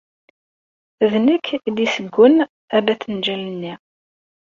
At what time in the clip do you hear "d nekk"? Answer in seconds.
1.11-1.45